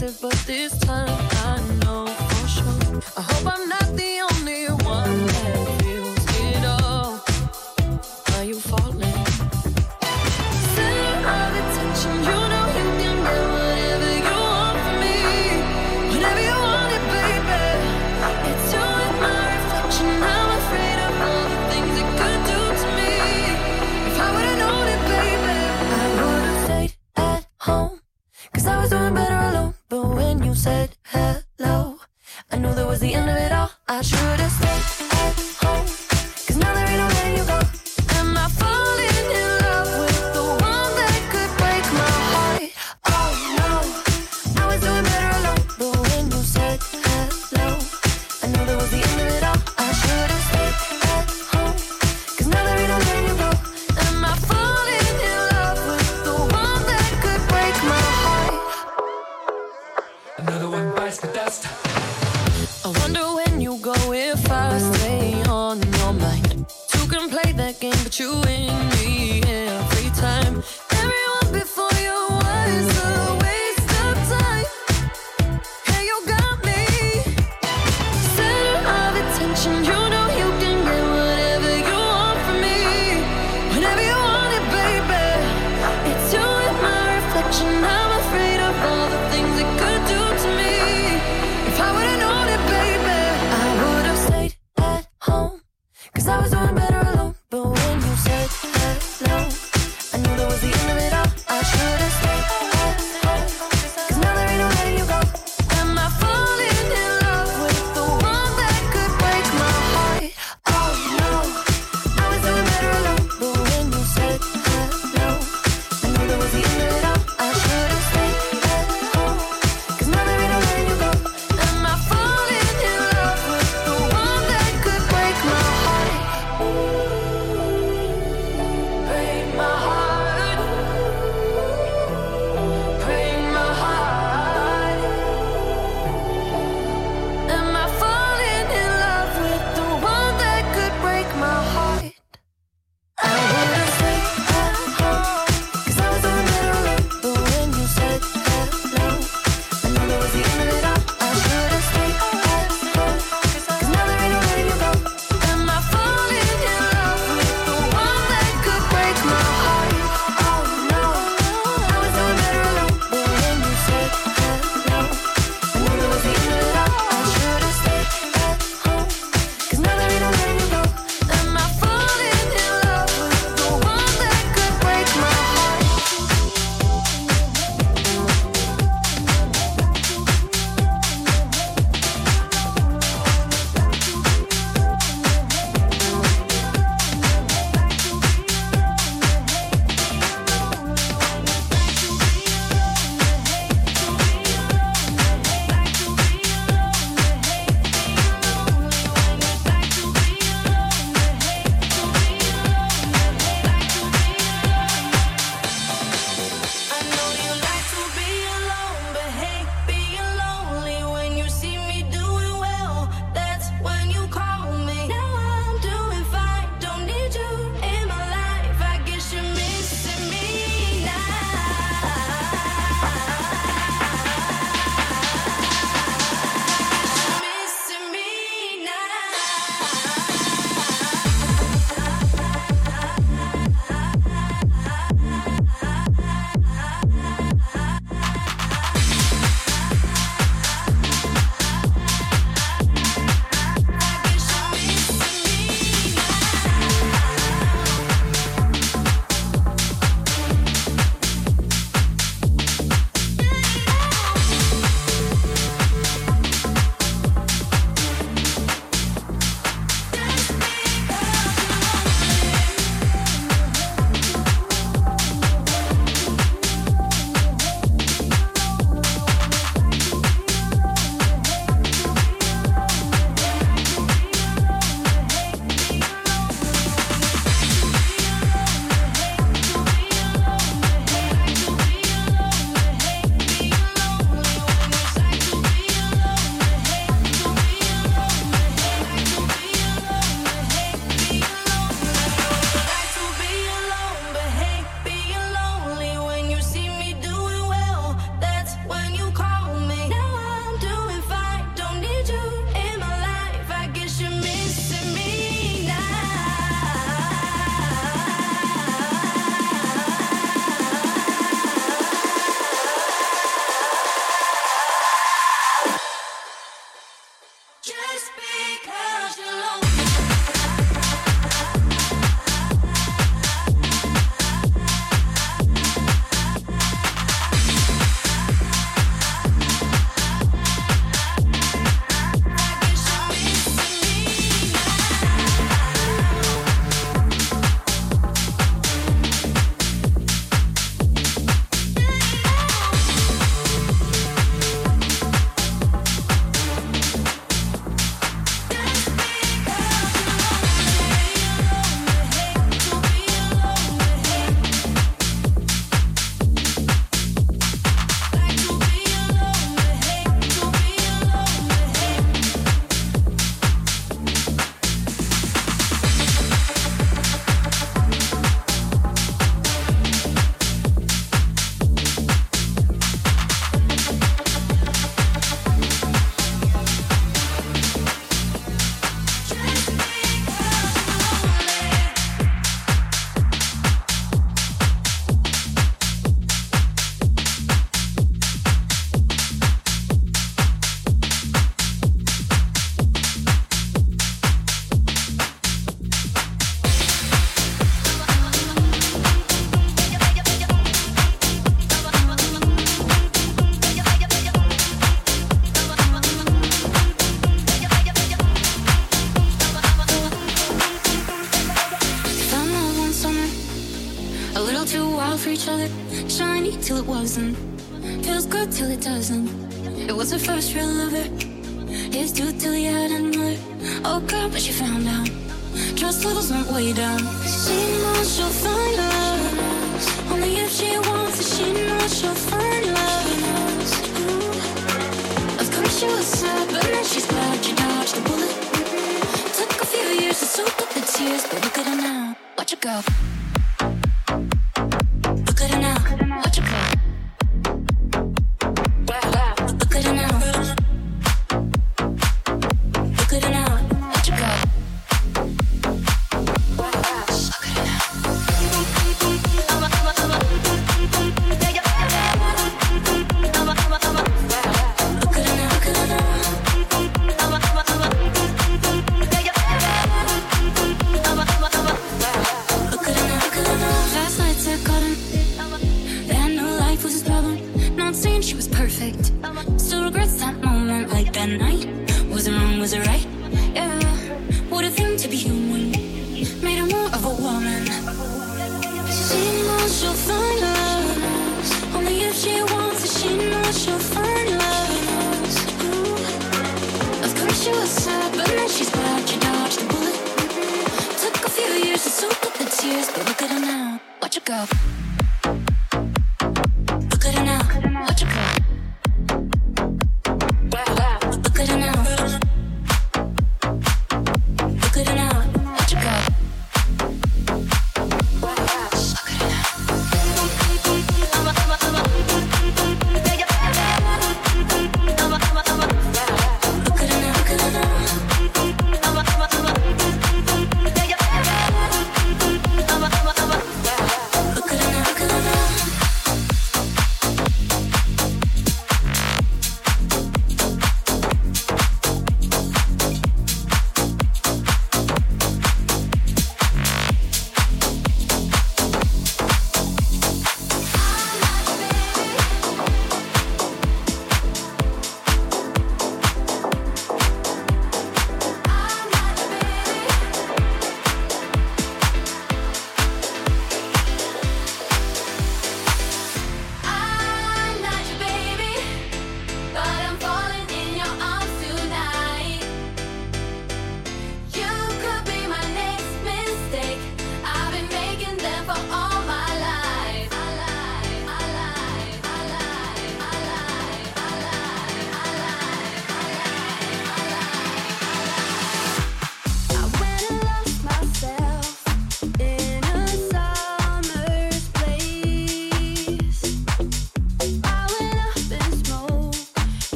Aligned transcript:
but 0.00 0.32
this 0.46 0.78
time 0.80 1.08
I 1.08 1.58
know 1.82 2.06
for 2.06 2.48
sure. 2.48 3.02
I 3.16 3.22
hope 3.22 3.46
I'm 3.46 3.68
not. 3.68 3.75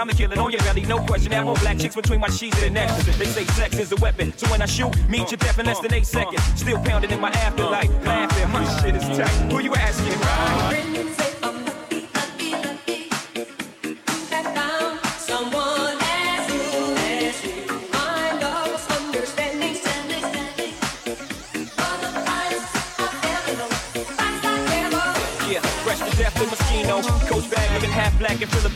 Time 0.00 0.08
to 0.08 0.16
kill 0.16 0.32
it 0.32 0.38
on 0.38 0.50
your 0.50 0.62
belly, 0.62 0.86
no 0.86 0.98
question. 1.00 1.30
Have 1.32 1.44
more 1.44 1.56
black 1.56 1.76
chicks 1.76 1.94
between 1.94 2.20
my 2.20 2.30
sheets 2.30 2.56
and 2.62 2.72
necks. 2.72 3.04
They 3.18 3.26
say 3.26 3.44
sex 3.44 3.78
is 3.78 3.92
a 3.92 3.96
weapon, 3.96 4.32
so 4.34 4.48
when 4.48 4.62
I 4.62 4.64
shoot, 4.64 4.96
meet 5.10 5.30
your 5.30 5.36
death 5.36 5.58
in 5.58 5.66
less 5.66 5.78
than 5.80 5.92
eight 5.92 6.06
seconds. 6.06 6.42
Still 6.58 6.78
pounding 6.78 7.10
in 7.10 7.20
my 7.20 7.28
afterlife, 7.28 7.90
laughing. 8.06 8.50
My 8.50 8.64
shit 8.80 8.96
is 8.96 9.02
tight. 9.02 9.52
Who 9.52 9.58
you 9.60 9.74
asking, 9.74 10.18
right? 10.20 10.59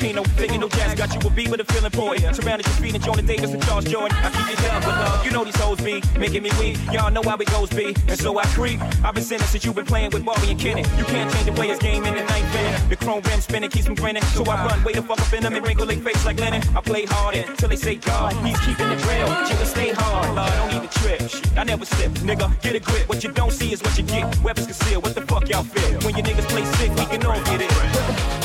And 0.05 0.15
Filipino. 0.17 0.35
Filipino 0.37 0.69
jazz 0.69 0.95
got 0.95 1.15
you 1.15 1.29
a 1.29 1.33
beat 1.33 1.49
with 1.51 1.61
a 1.61 1.65
feeling 1.65 1.91
for 1.91 2.15
it. 2.15 2.21
Surrounded 2.37 2.67
your 2.67 2.77
feet 2.77 2.95
and 2.95 3.03
Jonah 3.03 3.23
Davis 3.23 3.53
and 3.53 3.63
Charles 3.65 3.87
Jourdan. 3.87 4.13
I 4.13 4.31
keep 4.31 4.59
it 4.59 4.63
down 4.63 4.81
with 4.85 4.89
love. 4.89 5.25
You 5.25 5.31
know 5.31 5.45
these 5.45 5.57
hoes 5.57 5.81
be 5.81 6.03
making 6.19 6.43
me 6.43 6.51
weak. 6.61 6.77
Y'all 6.93 7.11
know 7.11 7.23
how 7.23 7.37
it 7.37 7.49
goes 7.51 7.71
be. 7.71 7.95
And 8.09 8.19
so 8.19 8.39
I 8.39 8.45
creep. 8.53 8.81
I've 9.03 9.15
been 9.15 9.25
sinning 9.25 9.47
since 9.47 9.65
you've 9.65 9.75
been 9.75 9.87
playing 9.87 10.11
with 10.11 10.25
Bobby 10.25 10.51
and 10.51 10.61
Kenny. 10.61 10.83
You 10.99 11.05
can't 11.05 11.33
change 11.33 11.47
the 11.47 11.53
player's 11.53 11.79
game 11.79 12.05
in 12.05 12.15
the 12.15 12.23
night 12.25 12.45
fan. 12.53 12.89
The 12.91 12.97
chrome 12.97 13.23
rim 13.23 13.41
spinning 13.41 13.71
keeps 13.71 13.89
me 13.89 13.95
grinning. 13.95 14.23
So 14.37 14.45
I 14.45 14.67
run, 14.67 14.85
way 14.85 14.93
the 14.93 15.03
fuck 15.03 15.21
up 15.21 15.33
in 15.33 15.43
them 15.43 15.55
and 15.55 15.67
wrinkle 15.67 15.87
their 15.87 15.97
face 15.97 16.25
like 16.27 16.39
linen. 16.39 16.63
I 16.77 16.81
play 16.83 17.07
hard 17.07 17.37
until 17.37 17.71
they 17.71 17.77
say 17.77 17.95
God. 17.97 18.33
He's 18.45 18.61
keeping 18.61 18.91
it 18.91 19.01
real. 19.09 19.29
Chillin' 19.49 19.67
stay 19.67 19.93
hard. 19.93 20.37
Lord, 20.37 20.73
don't 20.73 20.83
the 20.83 20.93
trip. 21.01 21.57
I 21.57 21.65
never 21.65 21.87
slip. 21.87 22.11
Nigga, 22.29 22.61
get 22.61 22.75
a 22.75 22.81
grip. 22.81 23.09
What 23.09 23.25
you 23.25 23.33
don't 23.33 23.53
see 23.53 23.73
is 23.73 23.83
what 23.83 23.97
you 23.97 24.05
get. 24.05 24.39
Weapons 24.43 24.67
concealed. 24.67 25.03
What 25.03 25.15
the 25.15 25.23
fuck 25.23 25.49
y'all 25.49 25.65
feel? 25.65 26.01
When 26.01 26.15
your 26.15 26.27
niggas 26.27 26.49
play 26.49 26.65
sick, 26.77 26.91
we 26.91 27.07
can 27.07 27.25
all 27.25 27.43
get 27.45 27.63
it. 27.63 28.44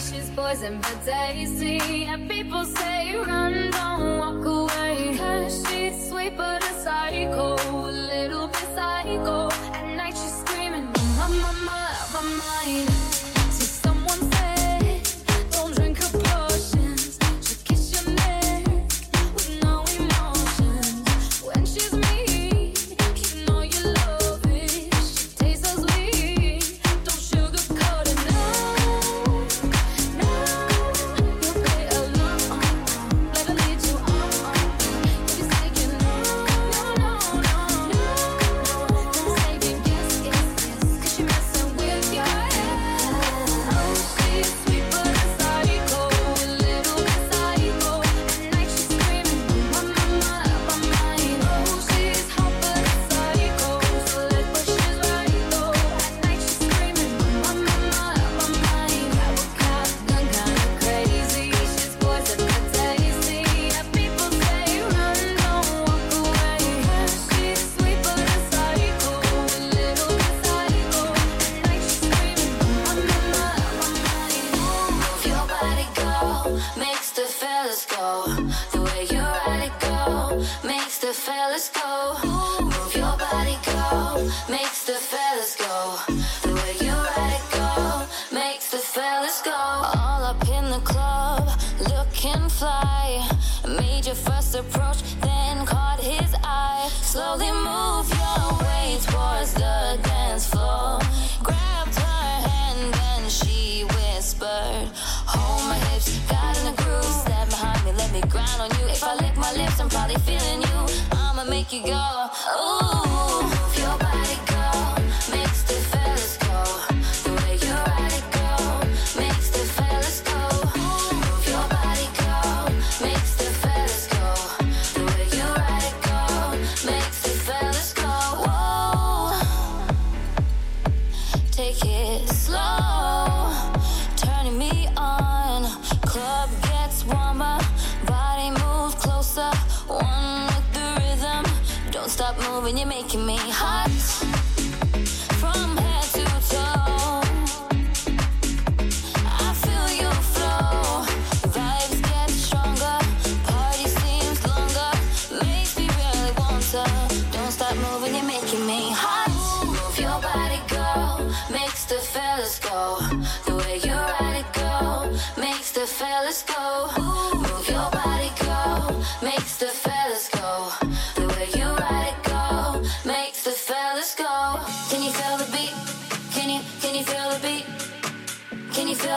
She's 0.00 0.30
poison, 0.30 0.78
but 0.80 1.04
tasty. 1.04 2.04
And 2.04 2.30
people 2.30 2.64
say, 2.64 3.16
run, 3.16 3.70
don't 3.72 4.18
walk 4.18 4.46
away. 4.46 5.16
Cause 5.18 5.66
she's 5.68 6.08
sweet, 6.08 6.36
but 6.36 6.62
a 6.62 6.72
psycho, 6.84 7.56
a 7.56 7.90
little 7.90 8.46
bit 8.46 8.68
psycho. 8.76 9.48
At 9.74 9.96
night 9.96 10.16
she's 10.16 10.38
screaming, 10.38 10.86
my, 10.86 11.28
my, 11.28 11.52
my, 11.64 11.96
my 12.14 12.22
mind. 12.22 13.07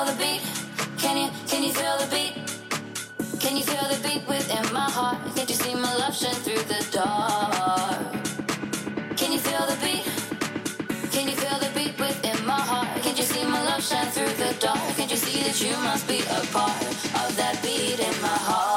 feel 0.06 0.14
the 0.14 0.24
beat? 0.24 0.41
Can 0.97 1.18
you, 1.18 1.30
can 1.47 1.64
you 1.64 1.74
feel 1.74 1.97
the 1.97 2.08
beat? 2.08 2.34
Can 3.39 3.58
you 3.58 3.64
feel 3.64 3.88
the 3.89 3.99
beat 4.08 4.28
within 4.28 4.74
my 4.74 4.89
heart? 4.89 5.18
Can't 5.36 5.49
you 5.49 5.56
see 5.56 5.76
my 5.76 5.95
love 5.97 6.16
shine 6.16 6.34
through 6.34 6.64
the 6.64 6.86
dark? 6.91 8.26
Can 9.18 9.32
you 9.32 9.39
feel 9.39 9.66
the 9.68 9.78
beat? 9.84 10.06
Can 11.12 11.28
you 11.28 11.36
feel 11.36 11.60
the 11.60 11.72
beat 11.76 11.99
within 11.99 12.45
my 12.45 12.60
heart? 12.60 12.88
Can't 13.04 13.18
you 13.18 13.24
see 13.24 13.45
my 13.45 13.64
love 13.64 13.84
shine 13.84 14.08
through 14.08 14.34
the 14.43 14.56
dark? 14.60 14.80
Can't 14.97 15.12
you 15.12 15.18
see 15.18 15.43
that 15.43 15.62
you 15.62 15.76
must 15.84 16.08
be 16.08 16.20
a 16.20 16.41
part 16.54 16.82
of 17.24 17.36
that 17.38 17.60
beat 17.62 17.99
in 17.99 18.22
my 18.22 18.38
heart? 18.49 18.70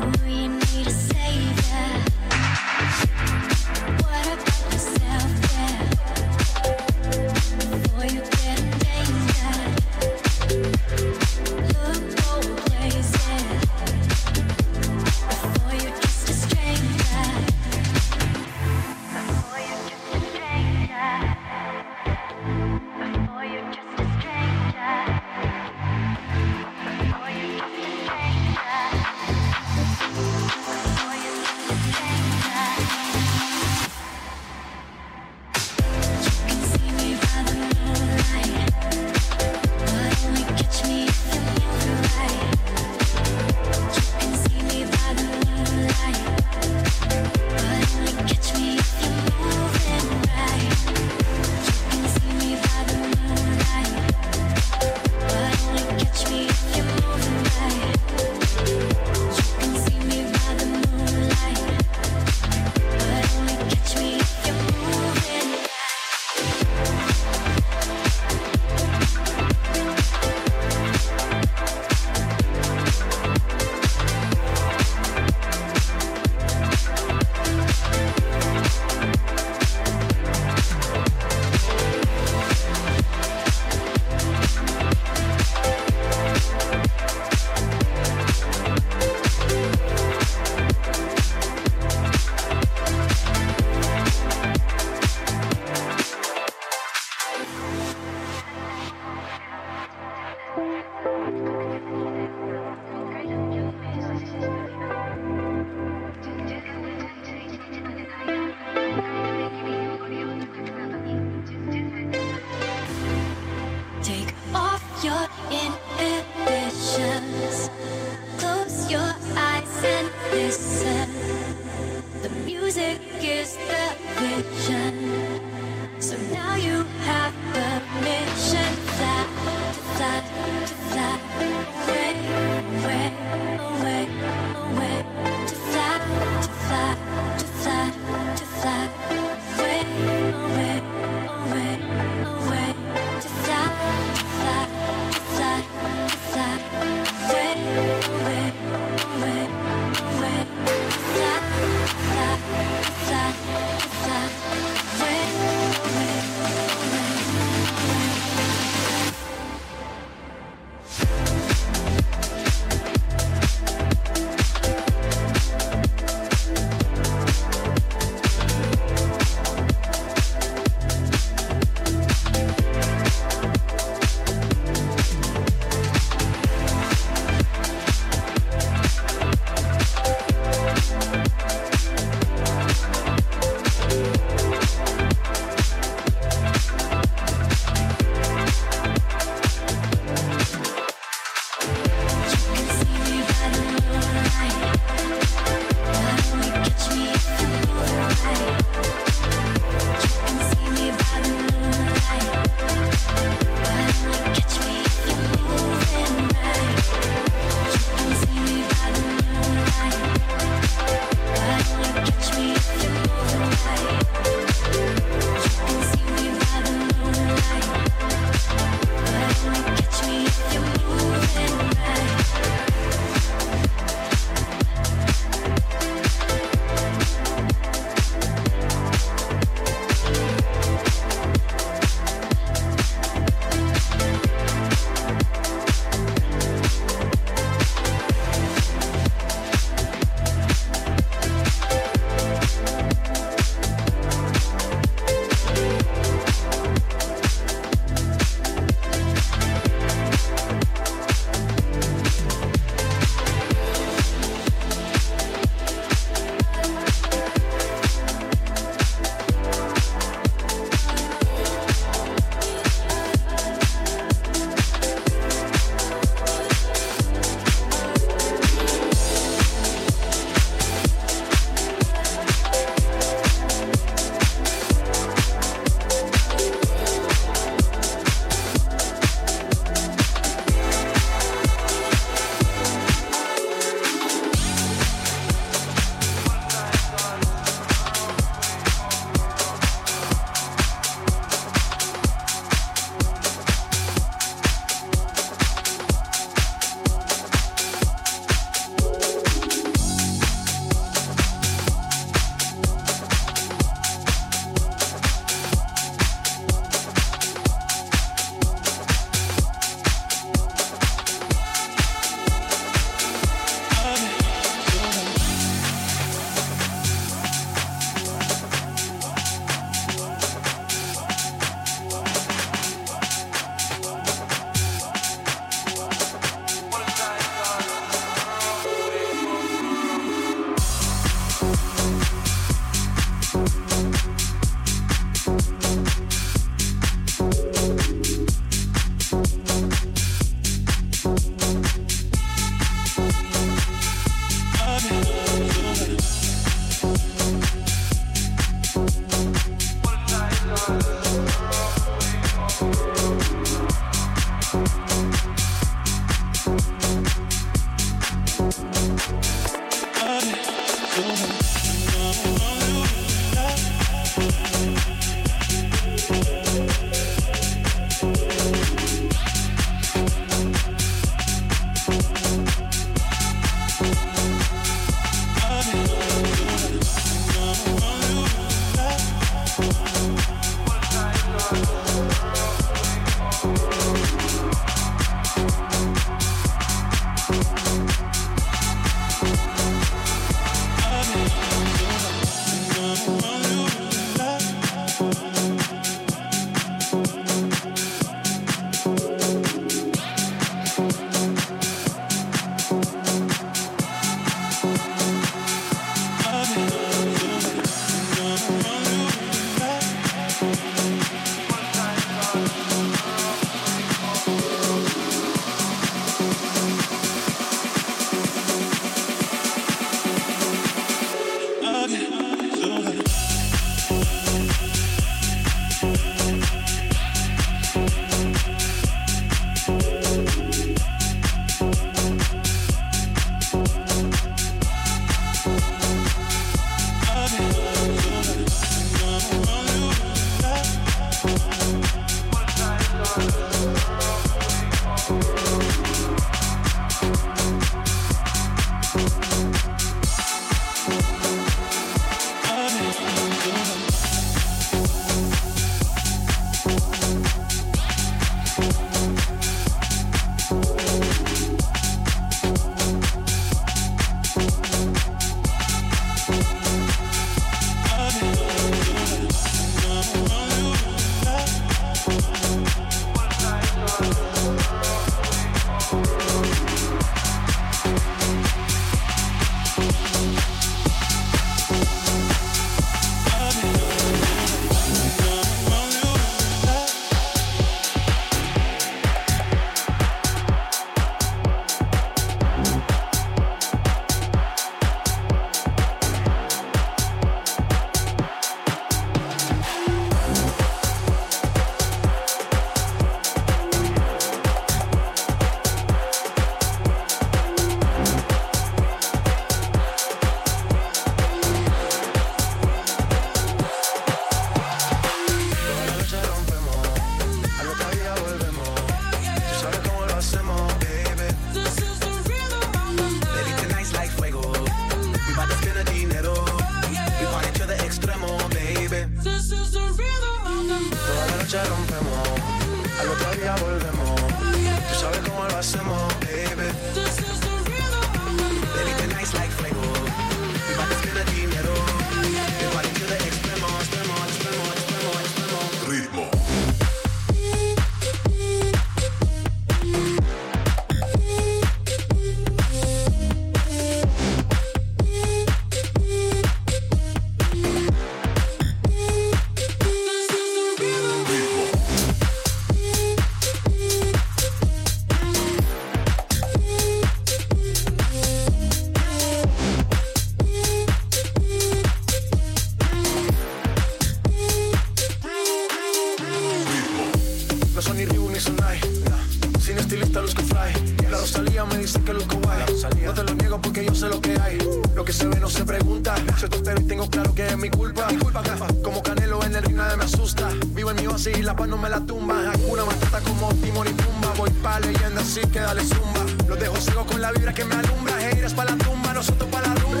ni 578.34 579.60
Sin 579.60 579.78
estilista 579.78 580.20
luzco 580.20 580.42
fly. 580.42 581.06
La 581.08 581.18
Rosalía 581.18 581.64
me 581.66 581.78
dice 581.78 582.00
que 582.02 582.12
luzco 582.12 582.36
guay. 582.42 582.64
No 583.04 583.14
te 583.14 583.22
lo 583.22 583.34
niego 583.34 583.60
porque 583.60 583.84
yo 583.84 583.94
sé 583.94 584.08
lo 584.08 584.20
que 584.20 584.36
hay. 584.40 584.58
Lo 584.96 585.04
que 585.04 585.12
se 585.12 585.28
ve 585.28 585.38
no 585.38 585.48
se 585.48 585.64
pregunta. 585.64 586.16
No. 586.18 586.36
Yo 586.36 586.48
te 586.48 586.80
y 586.80 586.84
tengo 586.84 587.08
claro 587.08 587.32
que 587.32 587.46
es 587.46 587.56
mi 587.56 587.70
culpa. 587.70 588.08
Mi 588.10 588.18
culpa, 588.18 588.42
culpa. 588.42 588.66
Como 588.82 589.02
Canelo 589.04 589.40
en 589.44 589.54
el 589.54 589.62
ring 589.62 589.76
nadie 589.76 589.96
me 589.96 590.04
asusta. 590.04 590.48
Vivo 590.70 590.90
en 590.90 590.96
mi 590.96 591.06
oasis 591.06 591.38
y 591.38 591.42
la 591.42 591.54
paz 591.54 591.68
no 591.68 591.76
me 591.76 591.88
la 591.88 592.00
tumba. 592.00 592.50
Hakuna 592.50 592.84
Matata 592.84 593.20
como 593.20 593.54
Timor 593.54 593.86
y 593.86 593.92
Pumba. 593.92 594.32
Voy 594.36 594.50
pa' 594.50 594.80
leyenda 594.80 595.20
así 595.20 595.40
que 595.52 595.60
dale 595.60 595.84
zumba. 595.84 596.26
Los 596.48 596.58
dejo 596.58 596.76
ciego 596.76 597.06
con 597.06 597.20
la 597.20 597.30
vibra 597.30 597.54
que 597.54 597.64
me 597.64 597.76
alumbra. 597.76 598.30
Heiras 598.30 598.52
pa' 598.54 598.64
la 598.64 598.76
tumba, 598.76 599.12
nosotros 599.14 599.48
pa' 599.48 599.60
la 599.60 599.74
rumba. 599.76 600.00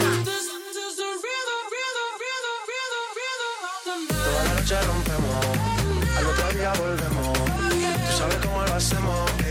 Toda 4.24 4.44
la 4.44 4.54
noche 4.60 4.82
rompe 4.82 5.13
passemos 8.74 9.43